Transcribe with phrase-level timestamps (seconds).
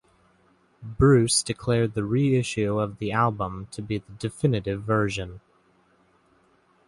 [0.81, 5.41] Bruce declared the reissue of the album to be the "definitive" version.